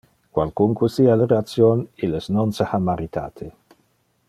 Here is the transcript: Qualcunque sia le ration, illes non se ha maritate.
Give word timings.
Qualcunque 0.35 0.89
sia 0.93 1.13
le 1.19 1.27
ration, 1.33 1.85
illes 2.07 2.29
non 2.39 2.51
se 2.61 2.69
ha 2.71 2.79
maritate. 2.87 3.53